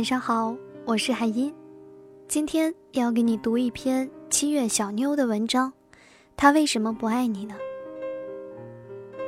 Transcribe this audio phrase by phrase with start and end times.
[0.00, 1.54] 晚上好，我是海音，
[2.26, 5.70] 今天要给你读一篇七月小妞的文章。
[6.38, 7.54] 他为什么不爱你呢？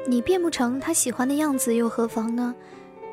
[0.08, 2.54] 你变不成他喜欢的样子又何妨呢？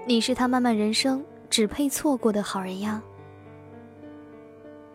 [0.05, 3.03] 你是他漫漫人生只配错过的好人呀。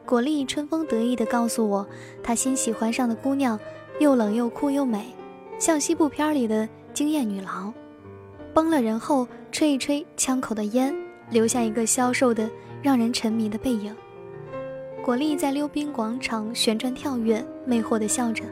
[0.06, 1.86] 果粒春风得意地告诉我，
[2.22, 3.60] 他新喜欢上的姑娘
[4.00, 5.14] 又冷又酷又美，
[5.58, 7.74] 像西部片里的惊艳女郎。
[8.54, 10.96] 崩了人后，吹一吹枪口的烟，
[11.30, 12.48] 留下一个消瘦的、
[12.82, 13.94] 让人沉迷的背影。
[15.02, 18.44] 果粒在溜冰广场旋转跳跃，魅惑地笑着，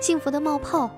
[0.00, 0.90] 幸福地冒泡。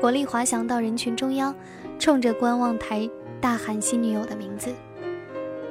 [0.00, 1.54] 果粒滑翔到人群中央，
[1.98, 3.08] 冲着观望台
[3.40, 4.72] 大喊新女友的名字。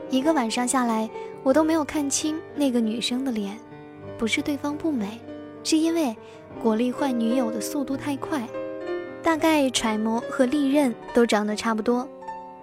[0.10, 1.10] 一个晚上下来，
[1.44, 3.58] 我都没有看清那个女生的脸，
[4.18, 5.20] 不是对方不美，
[5.64, 6.16] 是因为
[6.62, 8.48] 果粒换女友的速度太快。
[9.22, 12.08] 大概揣摩和利刃都长得差不多，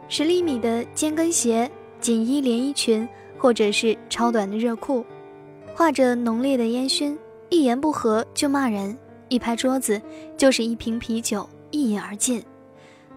[0.08, 1.70] 十厘米的尖跟鞋、
[2.00, 5.04] 紧衣连衣裙，或者是超短的热裤，
[5.74, 7.18] 画着浓烈的烟熏，
[7.50, 8.96] 一言不合就骂人，
[9.28, 10.00] 一拍桌子
[10.36, 12.42] 就是一瓶啤酒，一饮而尽，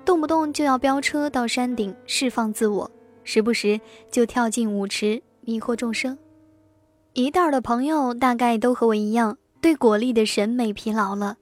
[0.03, 2.89] 动不动就要飙车到山顶释放自我，
[3.23, 6.17] 时不时就跳进舞池迷惑众生。
[7.13, 11.37] 一袋的朋友大概都和我一样，对果粒的审美疲劳了。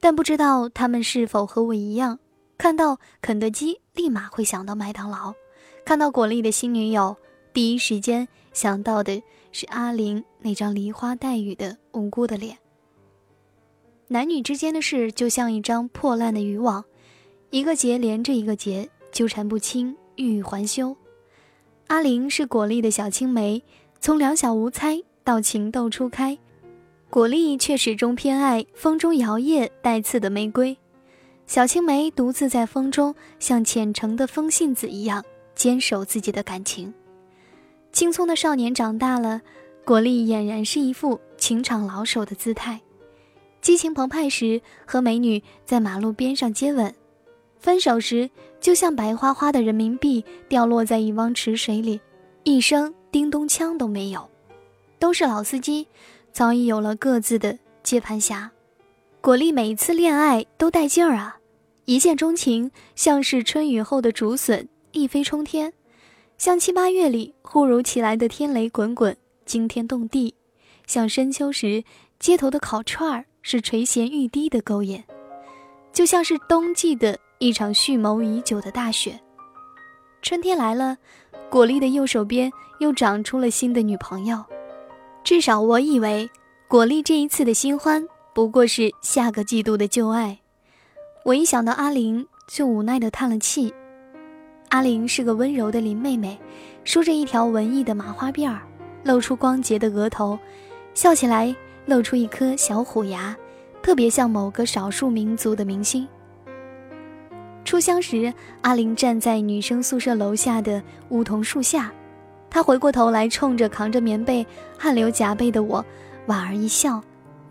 [0.00, 2.18] 但不知道他们是否和我一样，
[2.58, 5.32] 看到肯德基立马会想到麦当劳，
[5.84, 7.16] 看到果粒的新女友，
[7.52, 12.56] 第一时间想到的是阿玲那张梨花带雨的无辜的脸。
[14.08, 16.84] 男女之间的事就像一张破烂的渔网，
[17.50, 20.96] 一个结连着一个结，纠缠不清，欲语还休。
[21.88, 23.62] 阿玲是果粒的小青梅，
[24.00, 26.38] 从两小无猜到情窦初开。
[27.10, 30.78] 果粒却始终偏爱风中摇曳带刺的玫瑰，
[31.46, 35.22] 小青梅独自在风中，像虔诚的风信子一样
[35.62, 36.92] 坚守自己的感情。
[37.92, 39.40] 青葱的少年长大了，
[39.84, 42.80] 果粒俨然是一副情场老手的姿态。
[43.60, 46.92] 激情澎湃时和美女在马路边上接吻，
[47.60, 48.28] 分手时
[48.60, 52.00] 就像白花花的人民币掉落在一汪池水里，
[52.42, 54.28] 一声叮咚锵都没有。
[54.98, 55.86] 都是老司机。
[56.32, 58.50] 早已有了各自的接盘侠，
[59.20, 61.36] 果粒每一次恋爱都带劲儿啊！
[61.84, 65.70] 一见钟情像是春雨后的竹笋，一飞冲天；
[66.38, 70.34] 像七八月里忽如其来的天雷滚滚，惊天动地；
[70.86, 71.82] 像深秋时
[72.18, 75.00] 街头的烤串儿，是垂涎欲滴的勾引；
[75.92, 79.18] 就像是冬季的一场蓄谋已久的大雪。
[80.20, 80.98] 春天来了，
[81.50, 84.44] 果粒的右手边又长出了新的女朋友。
[85.24, 86.30] 至少我以为，
[86.68, 90.38] 果粒这一次的新欢不过是下个季度的旧爱。
[91.24, 93.72] 我一想到阿玲，就无奈地叹了气。
[94.72, 96.38] 阿玲是个温柔的林妹妹，
[96.82, 98.62] 梳着一条文艺的麻花辫儿，
[99.04, 100.38] 露出光洁的额头，
[100.94, 103.36] 笑起来露出一颗小虎牙，
[103.82, 106.08] 特别像某个少数民族的明星。
[107.66, 111.92] 初相识，阿玲站在女生宿舍楼下的梧桐树下。
[112.48, 114.46] 她回过头来，冲着扛着棉被、
[114.78, 115.84] 汗流浃背的我，
[116.24, 116.98] 莞尔一笑，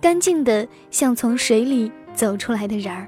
[0.01, 3.07] 干净的像从水里走出来的人儿。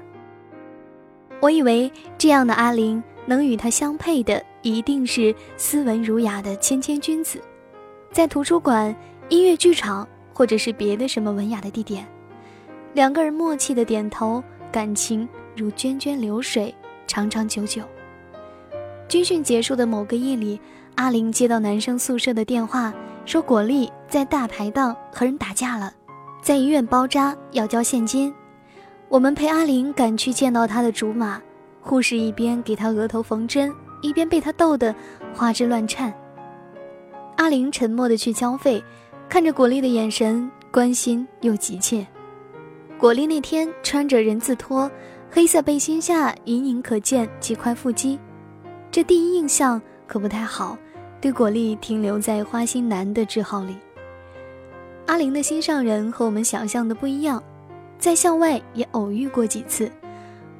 [1.44, 7.38] 我以为这样的阿玲能与他相配的，一定是斯文儒雅的谦谦君子，
[8.10, 8.96] 在图书馆、
[9.28, 12.08] 音乐剧场或者是别的什么文雅的地点，
[12.94, 16.74] 两个人默契的点头，感情如涓涓流水，
[17.06, 17.82] 长长久久。
[19.06, 20.58] 军训结束的某个夜里。
[20.94, 22.94] 阿玲接到男生宿舍的电话，
[23.26, 25.92] 说果粒在大排档和人打架了，
[26.40, 28.32] 在医院包扎，要交现金。
[29.08, 31.40] 我们陪阿玲赶去见到她的竹马，
[31.80, 33.72] 护士一边给她额头缝针，
[34.02, 34.94] 一边被他逗得
[35.32, 36.12] 花枝乱颤。
[37.36, 38.82] 阿玲沉默地去交费，
[39.28, 42.06] 看着果粒的眼神关心又急切。
[42.98, 44.90] 果粒那天穿着人字拖，
[45.30, 48.18] 黑色背心下隐隐可见几块腹肌，
[48.90, 50.76] 这第一印象可不太好。
[51.20, 53.76] 对果粒停留在花心男的字号里。
[55.06, 57.42] 阿玲的心上人和我们想象的不一样，
[57.98, 59.90] 在校外也偶遇过几次。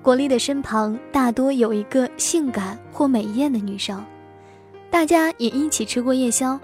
[0.02, 4.04] 果粒的身旁大多有一个性感或美艳的女生，
[4.90, 6.60] 大家也一起吃过夜宵。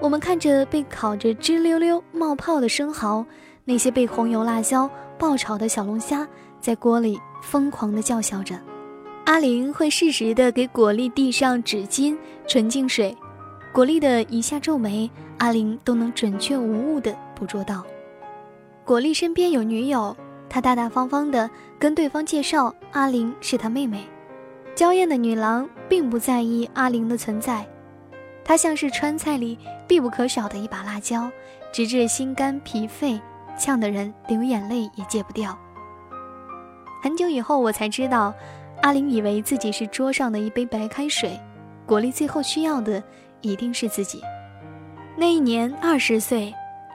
[0.00, 3.24] 我们看着被烤着直溜溜冒泡的生蚝，
[3.64, 4.88] 那些被红油辣椒
[5.18, 6.26] 爆炒的小龙虾，
[6.60, 8.58] 在锅里疯狂地叫嚣着。
[9.24, 12.16] 阿玲会适时地给果粒递上纸巾、
[12.46, 13.16] 纯净水。
[13.72, 17.82] 果粒的一下皱眉，阿玲都能准确无误地捕捉到。
[18.84, 20.14] 果粒身边有女友，
[20.46, 21.48] 他大大方方地
[21.78, 24.04] 跟对方介绍阿玲是他妹妹。
[24.74, 27.66] 娇艳的女郎并不在意阿玲的存在，
[28.44, 29.58] 她像是川菜里
[29.88, 31.30] 必不可少的一把辣椒，
[31.72, 33.18] 直至心肝脾肺，
[33.58, 35.58] 呛得人流眼泪也戒不掉。
[37.02, 38.34] 很久以后，我才知道，
[38.82, 41.40] 阿玲以为自己是桌上的一杯白开水，
[41.86, 43.02] 果粒最后需要的
[43.40, 44.20] 一定是自己。
[45.16, 46.52] 那一年二十岁，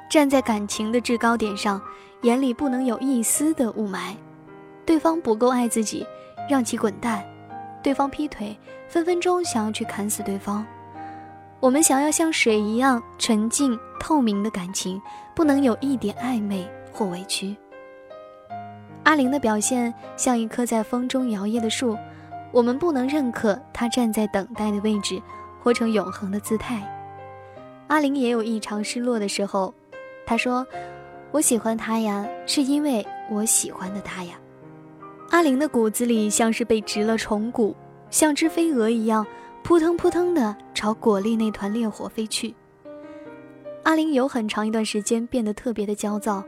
[0.09, 1.79] 站在感情的制高点上，
[2.23, 4.15] 眼里不能有一丝的雾霾。
[4.85, 6.05] 对方不够爱自己，
[6.49, 7.21] 让其滚蛋；
[7.83, 8.57] 对方劈腿，
[8.87, 10.65] 分分钟想要去砍死对方。
[11.59, 14.99] 我们想要像水一样纯净透明的感情，
[15.35, 17.55] 不能有一点暧昧或委屈。
[19.03, 21.95] 阿玲的表现像一棵在风中摇曳的树，
[22.51, 25.21] 我们不能认可她站在等待的位置，
[25.61, 26.81] 活成永恒的姿态。
[27.87, 29.73] 阿玲也有异常失落的时候，
[30.29, 30.63] 他说
[31.33, 34.39] ：“我喜欢他呀，是因为我喜欢的他呀。”
[35.31, 37.73] 阿玲的骨子里像是被植了虫蛊，
[38.11, 39.25] 像只飞蛾一样。
[39.63, 42.53] 扑腾扑腾的朝果粒那团烈火飞去。
[43.83, 46.43] 阿玲有很长一段时间变得特别的焦躁，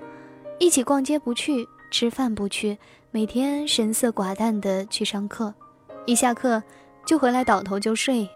[0.59, 2.77] 一起逛街不去，吃饭不去，
[3.09, 5.51] 每天神色寡淡的去上课，
[6.05, 6.61] 一下课
[7.03, 8.29] 就回来倒头就睡，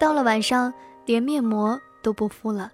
[0.00, 0.74] 到了晚上
[1.06, 2.72] 连面膜都不敷了。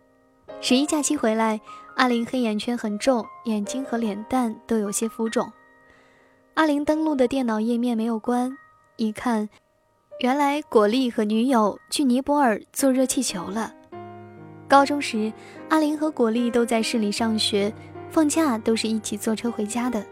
[0.62, 1.60] 十一假期回来，
[1.96, 5.50] 阿玲黑眼圈很重，眼睛和脸蛋都有些浮肿。
[6.52, 8.54] 阿玲登录的电脑页面没有关，
[8.96, 9.48] 一看。
[10.20, 13.72] 原来果粒和女友去尼泊尔做热气球了。
[14.69, 15.32] 高中时，
[15.70, 17.72] 阿玲和果粒都在市里上学，
[18.10, 20.04] 放假都是一起坐车回家的。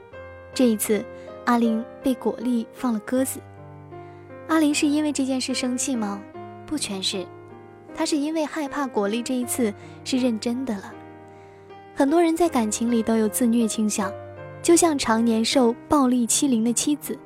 [0.54, 1.04] 这一次，
[1.44, 3.40] 阿玲被果粒放了鸽子。
[4.48, 6.18] 阿玲是因为这件事生气吗？
[6.64, 7.26] 不全是，
[7.94, 9.72] 她是因为害怕果粒这一次
[10.02, 10.94] 是认真的了。
[11.96, 14.12] 很多人在感情里都有自虐倾向，
[14.60, 17.16] 就像常年受暴力欺凌的妻子。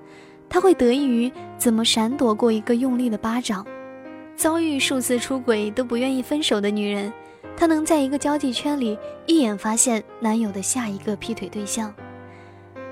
[0.46, 3.66] 他会得益于怎么闪躲过一个用力的巴掌，
[4.36, 7.10] 遭遇数次出轨都不愿意分手的女人，
[7.56, 11.92] 她能在一个交际圈里一眼发现男友的下一个劈腿对象。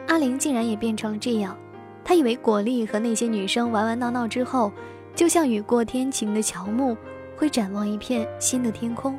[0.07, 1.57] 阿玲竟然也变成了这样，
[2.05, 4.73] 她以为果粒和那些女生玩玩闹闹之后，
[5.15, 6.97] 就像雨过天晴的乔木，
[7.37, 9.19] 会展望一片新的天空。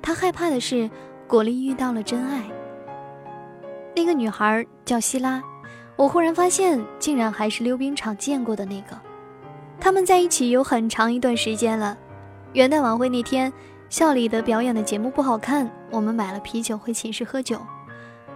[0.00, 0.88] 她害怕的是
[1.28, 2.42] 果粒遇到了真爱，
[3.94, 5.42] 那个女孩叫希拉。
[5.94, 8.98] 我忽然发现，竟然还是溜冰场见过的那个。
[9.78, 11.94] 他们在一起有很长一段时间了。
[12.54, 13.52] 元旦晚会那天，
[13.90, 17.60] 校里的表演的节目不好看，我们买了啤酒回寝室喝酒。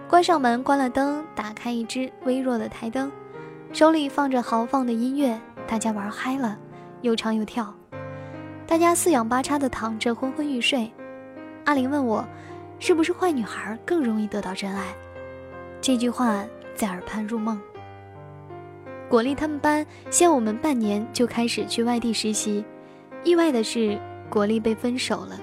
[0.07, 3.11] 关上门，关了灯，打开一支微弱的台灯，
[3.71, 5.35] 手里放着豪放的音乐，
[5.65, 6.55] 大家玩嗨了，
[7.01, 7.73] 又唱又跳。
[8.67, 10.91] 大家四仰八叉的躺着，昏昏欲睡。
[11.65, 12.23] 阿玲问我，
[12.85, 14.93] 是不是坏女孩更容易得到真爱？
[15.79, 16.43] 这句话。
[16.75, 17.61] 在耳畔入梦。
[19.07, 22.65] 果粒他们班限我们半年就开始去外地实习，
[23.23, 23.97] 意外的是，
[24.27, 25.39] 果粒被分手了。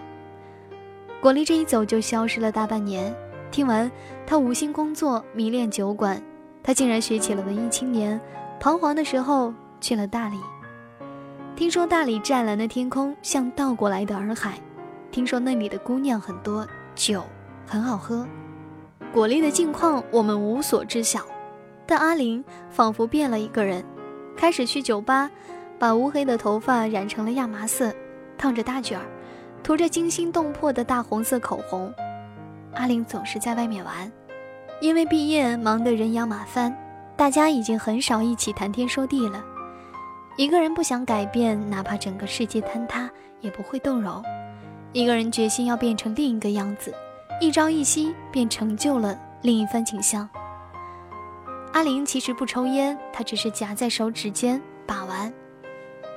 [1.21, 3.15] 果粒这一走就消失了大半年。
[3.53, 3.89] 听完，
[4.27, 6.21] 他无心工作，迷恋酒馆，
[6.65, 8.21] 他竟然学起了文艺青年。
[8.59, 10.37] 彷徨的时候去了大理。
[11.55, 14.59] 听说大理湛蓝的天空像倒过来的洱海，
[15.13, 17.23] 听说那里的姑娘很多，酒
[17.67, 18.27] 很好喝。
[19.13, 21.21] 果粒的近况我们无所知晓，
[21.87, 23.85] 但阿玲仿佛变了一个人，
[24.37, 25.31] 开始去酒吧，
[25.79, 27.93] 把乌黑的头发染成了亚麻色，
[28.39, 29.05] 烫着大卷儿，
[29.63, 31.93] 涂着惊心动魄的大红色口红。
[32.75, 34.11] 阿玲总是在外面玩，
[34.81, 36.73] 因为毕业忙得人仰马翻，
[37.17, 39.45] 大家已经很少一起谈天说地了。
[40.37, 44.23] 一个人不想改变，哪怕整个世界坍塌也不会动容。
[44.93, 46.93] 一个人决心要变成另一个样子。
[47.41, 50.29] 一朝一夕便成就了另一番景象。
[51.73, 55.33] 阿玲其实不抽烟，她只是夹在手指间把玩。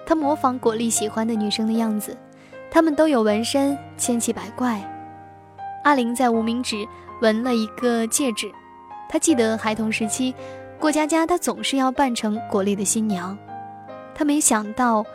[0.06, 2.18] 她模仿果粒喜欢的女生的样子，
[2.72, 4.82] 她们都有纹身，千奇百怪。
[5.84, 6.86] 阿玲在无名指
[7.22, 8.52] 纹了一个戒指，
[9.08, 10.34] 她记得孩童时期
[10.80, 13.38] 过家家，她总是要扮成果粒的新娘。
[14.16, 15.06] 她没想到，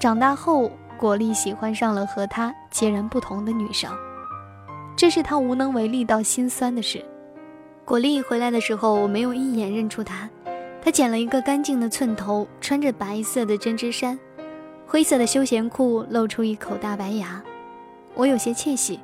[0.00, 3.90] 长大后果粒喜欢上了和她截然不同的女生。
[4.94, 7.02] 这是他无能为力到心酸的事。
[7.86, 10.28] 果粒回来的时候，我没有一眼认出他。
[10.82, 14.18] 他剪了一个干净的寸头，穿着白色的针织衫，
[14.86, 17.42] 灰色的休闲裤露出一口大白牙。
[18.14, 19.00] 我有些窃喜，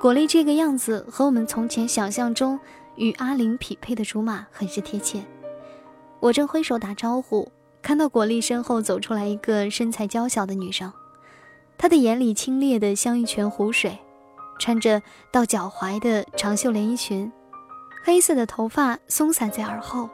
[0.00, 2.58] 果粒这个样子和我们从前想象中
[2.96, 5.22] 与阿玲匹配的竹马很是贴切。
[6.20, 10.90] 我正挥手打招呼，看到果粒身后走出来一个身材娇小的女生，
[11.78, 13.96] 她的眼里清冽的像一泉湖水。
[14.58, 17.30] 穿着到脚踝的长袖连衣裙，
[18.02, 20.10] 黑色的头发松散在耳后，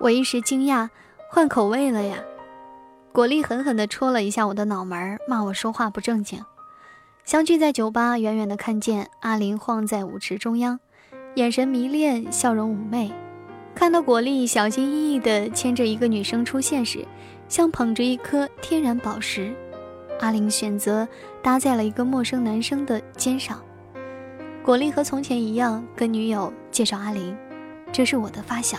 [0.00, 0.88] 我一时惊讶，
[1.30, 2.16] 换口味了呀！
[3.12, 6.42] 果粒狠狠地戳了一下我的脑门，骂我说话不正经。
[7.26, 10.80] 相聚在酒吧，远远的看见阿玲晃在舞池中央，
[11.34, 13.12] 眼神迷恋，笑容妩媚。
[13.74, 17.06] 看到果粒小心翼翼地牵着一个女生出现时，
[17.46, 19.54] 像捧着一颗天然宝石。
[20.22, 21.06] 阿玲选择
[21.42, 23.60] 搭在了一个陌生男生的肩上。
[24.64, 27.36] 果粒和从前一样，跟女友介绍阿玲
[27.90, 28.78] ：“这是我的发小。”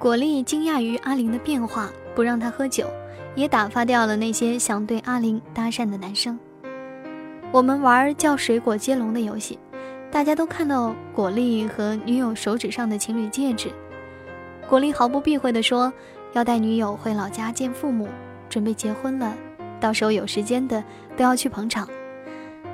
[0.00, 2.88] 果粒惊讶于阿玲的变化，不让她喝酒，
[3.36, 6.36] 也打发掉了那些想对阿玲搭讪的男生。
[7.52, 9.56] 我们玩叫水果接龙的游戏，
[10.10, 13.70] 大家都看到果粒和女友手指上的情侣戒指。
[14.68, 15.92] 果粒毫不避讳地说
[16.34, 18.08] ：“要带女友回老家见父母，
[18.48, 19.32] 准备结婚了。
[19.80, 20.82] 到时候有时间的
[21.16, 21.88] 都要去捧场。”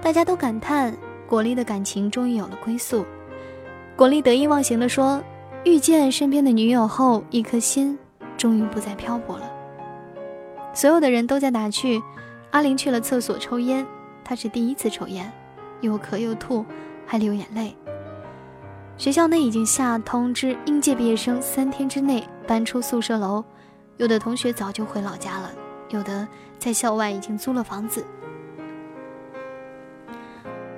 [0.02, 0.94] 大家都感叹
[1.26, 3.04] 果粒的感情终于有了归宿。
[3.96, 5.22] 果粒得意忘形地说
[5.64, 7.98] ：“遇见身边的女友后，一颗心
[8.36, 9.50] 终于不再漂泊了。”
[10.74, 12.02] 所有的人都在打趣
[12.50, 13.86] ：“阿玲去了厕所抽烟，
[14.24, 15.32] 她是第一次抽烟，
[15.80, 16.64] 又咳又吐，
[17.06, 17.74] 还流眼泪。”
[18.98, 23.42] 学校内已经下通知，应届毕业生三天之内搬出宿舍楼。
[23.96, 25.50] 有的同学早就回老家了，
[25.88, 26.26] 有的
[26.58, 28.04] 在校外已经租了房子。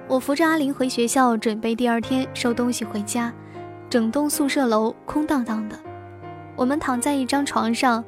[0.09, 3.33] 我扶着阿玲回学校，准备第二天收东西回家。
[3.89, 5.79] 整栋宿舍楼空荡荡的，
[6.55, 8.05] 我们躺在一张床上。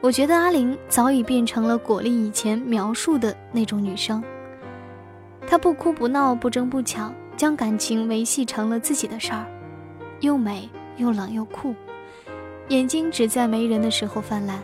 [0.00, 4.22] 我觉得阿玲早已变成了果粒以前描述的那种女生。
[5.46, 7.14] 她不哭不闹，不争不抢。
[7.34, 9.46] 将感情维系成了自己的事儿，
[10.20, 11.74] 又美又冷又酷，
[12.68, 14.62] 眼睛只在没人的时候泛滥。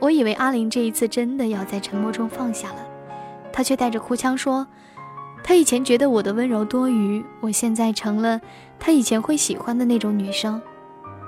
[0.00, 2.86] 我以为阿玲这一次真的要在沉默中放下了，
[3.52, 4.66] 她却带着哭腔说
[5.42, 8.40] ：“她以前觉得我的温柔多余，我现在成了
[8.78, 10.60] 她以前会喜欢的那种女生。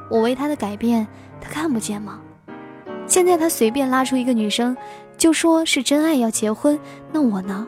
[0.09, 1.07] 我为她的改变，
[1.41, 2.21] 她看不见吗？
[3.07, 4.77] 现在她随便拉出一个女生，
[5.19, 6.79] 就说是真爱要结婚，
[7.11, 7.67] 那我呢？”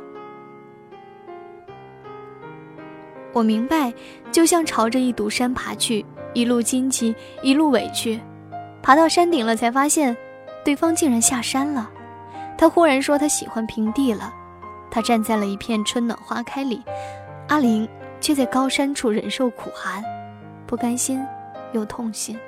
[3.32, 3.92] 我明白，
[4.30, 6.04] 就像朝着一堵山爬去，
[6.34, 8.20] 一路荆棘，一路委屈，
[8.82, 10.14] 爬到山顶了，才发现，
[10.64, 11.90] 对方竟然下山了。
[12.56, 14.32] 他忽然说他喜欢平地了。
[14.90, 16.82] 他站在了一片春暖花开里，
[17.48, 17.88] 阿玲
[18.20, 20.02] 却在高山处忍受苦寒，
[20.66, 21.24] 不甘心
[21.72, 22.38] 又痛心。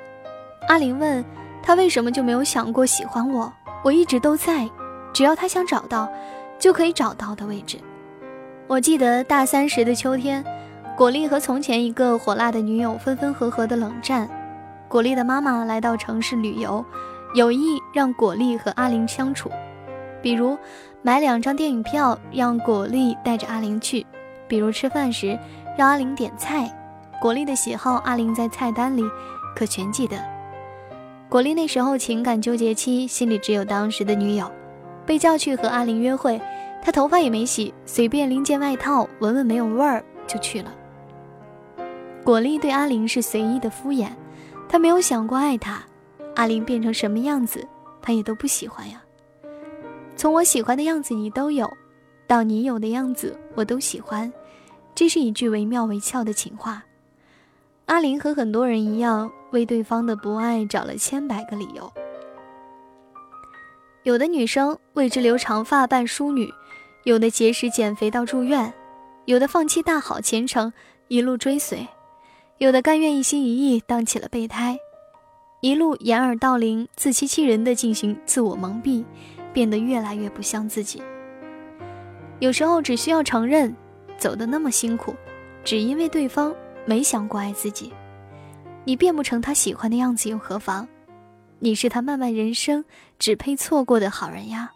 [0.67, 1.25] 阿玲问
[1.61, 3.51] 他为什么就没有想过喜欢我？
[3.83, 4.69] 我一直都在，
[5.13, 6.07] 只要他想找到，
[6.57, 7.79] 就可以找到的位置。
[8.67, 10.43] 我记得大三时的秋天。
[10.97, 14.29] 果粒和从前一个火辣的女友分分合合的冷战。
[14.87, 16.85] 果粒的妈妈来到城市旅游，
[17.35, 19.51] 有意让果粒和阿玲相处，
[20.21, 20.57] 比如
[21.01, 24.05] 买两张电影票让果粒带着阿玲去，
[24.47, 25.37] 比如吃饭时
[25.77, 26.73] 让阿玲点菜，
[27.21, 29.03] 果粒的喜好阿玲在菜单里
[29.53, 30.17] 可全记得。
[31.27, 34.49] 果粒那时候情感纠结期，心里只有当时的女友，
[35.05, 36.39] 被叫去和阿玲约会，
[36.81, 40.73] 她头发也没洗，随便拎件外套闻闻没有味儿就去了。
[42.23, 44.07] 果粒对阿玲是随意的敷衍，
[44.69, 45.83] 他没有想过爱她。
[46.35, 47.67] 阿玲变成什么样子，
[48.01, 49.01] 他也都不喜欢呀。
[50.15, 51.71] 从我喜欢的样子你都有，
[52.27, 54.31] 到你有的样子我都喜欢，
[54.93, 56.83] 这是一句惟妙惟肖的情话。
[57.85, 61.91] 阿玲和很多人一样，为对方的不爱找了千百个理由。
[64.03, 66.51] 有的女生为之留长发扮淑女，
[67.03, 68.73] 有的节食减肥到住院，
[69.25, 70.71] 有的放弃大好前程，
[71.07, 71.87] 一路追随。
[72.57, 74.77] 有的甘愿一心一意当起了备胎，
[75.65, 79.03] 一路掩耳盗铃、自欺欺人的进行自我蒙蔽，
[79.51, 81.01] 变得越来越不像自己。
[82.37, 83.75] 有时候只需要承认，
[84.15, 85.15] 走得那么辛苦，
[85.63, 86.53] 只因为对方
[86.85, 87.91] 没想过爱自己。
[88.83, 90.87] 你变不成他喜欢的样子又何妨？
[91.57, 92.85] 你是他漫漫人生
[93.17, 94.71] 只配错过的好人呀。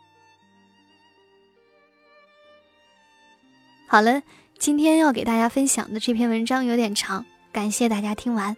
[3.85, 4.23] 好了，
[4.57, 7.23] 今天要给大家分享的这篇文章有点长。
[7.51, 8.57] 感谢大家听完，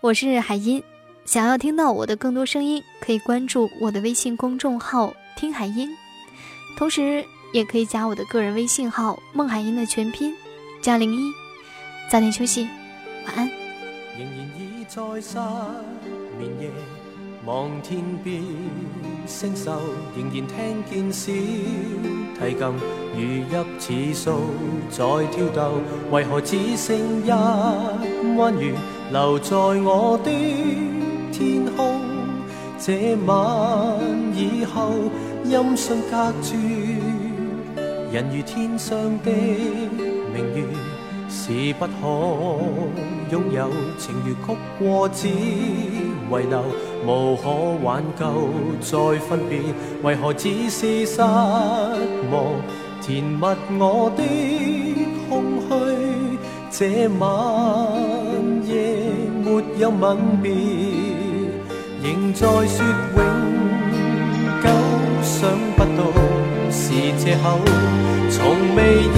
[0.00, 0.80] 我是海音。
[1.24, 5.88] 想要听到我的更多声音，可以关注我的微信公众号“听海音”，
[6.76, 10.34] 同时也可以加我的个人微信号“孟海音”的全拼
[10.82, 11.32] 加零一。
[12.10, 12.68] 早点休息，
[13.26, 13.48] 晚安。
[14.18, 15.38] 仍然已在失
[16.38, 16.70] 眠夜
[17.46, 18.42] 望天边
[19.24, 19.70] 星宿，
[20.16, 21.32] 仍然听见小
[22.38, 22.74] 提琴
[23.14, 24.30] 如泣似
[24.90, 27.30] 诉在挑逗，为何只剩一？
[28.36, 28.74] 弯月
[29.12, 30.30] 留在我的
[31.32, 32.00] 天空，
[32.78, 33.98] 这晚
[34.36, 34.92] 以后
[35.44, 36.54] 音讯隔绝，
[38.12, 39.30] 人如天上的
[40.34, 40.62] 明月，
[41.30, 41.90] 是不可
[43.30, 43.70] 拥有。
[43.98, 45.32] 情如曲过只遗
[46.30, 46.62] 留，
[47.06, 47.48] 无可
[47.82, 49.58] 挽救再分别，
[50.02, 52.44] 为何只是失望？
[53.00, 53.46] 填密
[53.80, 54.22] 我的
[55.28, 55.32] 空
[55.66, 55.70] 虚。
[56.70, 57.28] 这晚
[58.66, 58.74] 夜
[59.44, 60.50] 没有吻别，
[62.02, 63.22] 仍在说永
[64.60, 64.66] 久，
[65.22, 66.12] 想不到
[66.68, 67.60] 是借口，
[68.28, 69.16] 从未意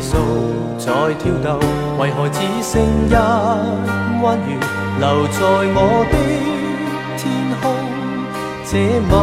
[0.00, 0.16] 数
[0.78, 1.58] 在跳动，
[1.98, 3.12] 为何只剩一
[4.22, 4.56] 弯月
[4.98, 5.38] 留在
[5.74, 5.78] 我
[6.10, 6.14] 的
[7.16, 7.22] 天
[7.60, 7.64] 空？
[8.68, 8.72] 这
[9.10, 9.14] 晚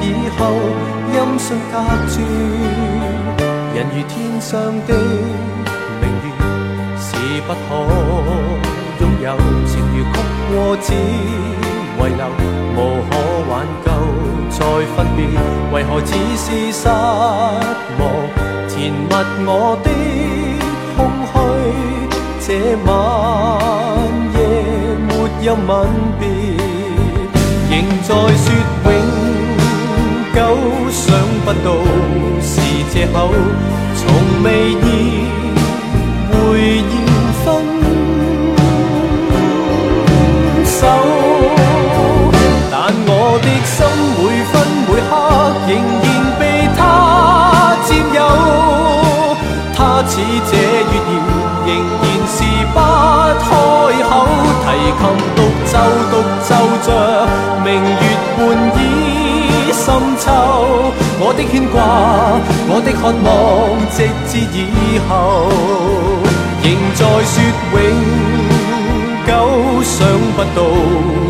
[0.00, 0.04] 以
[0.38, 0.40] 后，
[1.12, 1.74] 音讯隔
[2.08, 2.14] 绝，
[3.74, 4.54] 人如天上
[4.86, 4.90] 的
[6.00, 6.26] 明月，
[6.96, 7.06] 是
[7.46, 7.58] 不可。
[8.98, 9.26] 拥有
[9.66, 10.14] 情如曲
[10.48, 12.22] 过，只遗留，
[12.76, 12.78] 无
[13.10, 13.12] 可
[13.50, 13.52] 挽
[13.84, 13.86] 救。
[14.48, 14.58] 再
[14.96, 15.18] 分别，
[15.72, 18.55] 为何只是失望？
[18.76, 19.08] 填密
[19.46, 19.50] 我
[19.82, 19.88] 的
[20.96, 20.98] 空
[21.32, 21.34] 虚。
[22.46, 22.48] 这
[22.84, 22.86] 晚
[24.34, 24.36] 夜
[25.08, 25.10] 没
[25.44, 25.68] 有吻
[26.20, 26.22] 别，
[27.70, 28.46] 仍在说
[28.84, 28.86] 永
[30.34, 30.36] 久。
[30.90, 31.02] 想
[31.44, 31.66] 不到
[32.42, 32.52] 是
[32.92, 33.16] 借口，
[33.96, 33.98] 从
[34.44, 34.76] 未意
[36.30, 36.34] 会
[36.76, 36.94] 要
[37.42, 37.44] 分
[40.64, 40.78] 手。
[42.70, 42.74] 但
[43.08, 43.10] 我
[43.42, 43.76] 的心
[44.18, 44.20] 每
[44.52, 44.54] 分
[44.86, 45.10] 每刻
[45.66, 45.70] 仍
[50.08, 50.12] 似
[50.50, 51.10] 这月儿，
[51.66, 51.68] 仍
[52.02, 52.38] 然是
[52.72, 52.76] 不
[53.42, 53.46] 开
[54.06, 54.10] 口，
[54.62, 54.66] 提
[54.98, 55.02] 琴
[55.34, 55.74] 独奏
[56.10, 56.48] 独奏
[56.86, 56.88] 着
[57.64, 58.02] 明月
[58.36, 58.38] 半
[58.76, 58.80] 倚
[59.72, 59.84] 深
[60.18, 60.24] 秋，
[61.18, 61.76] 我的牵挂，
[62.68, 63.28] 我的渴望，
[63.90, 63.96] 直
[64.28, 64.56] 至以
[65.08, 65.10] 后，
[66.62, 66.64] 仍
[66.94, 67.34] 在说
[67.72, 67.76] 永。
[69.26, 69.30] 久
[69.82, 69.96] 想
[70.36, 70.58] 不到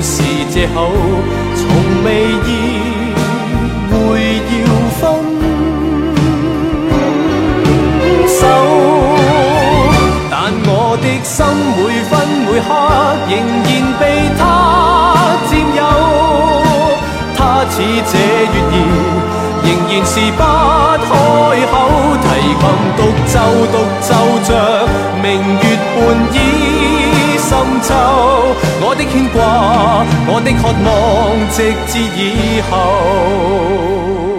[0.02, 0.12] 是
[0.50, 0.92] 借口，
[1.56, 1.64] 从
[2.04, 2.06] 未
[2.44, 2.85] 意
[13.28, 14.02] 仍然被
[14.38, 14.40] 他
[15.50, 15.80] 占有，
[17.36, 17.38] 他
[17.70, 17.74] 似
[18.06, 18.14] 这
[18.52, 18.74] 月儿，
[19.64, 20.40] 仍然是不
[21.02, 21.08] 开
[21.70, 21.74] 口，
[22.22, 22.24] 提
[22.60, 22.64] 琴
[22.96, 23.34] 独奏
[23.72, 24.08] 独奏
[24.44, 24.48] 着
[25.22, 25.24] 明
[25.58, 25.96] 月半
[26.32, 26.36] 倚。
[27.38, 27.94] 深秋，
[28.80, 29.38] 我的牵挂，
[30.26, 30.88] 我的渴望，
[31.52, 34.35] 直至以后。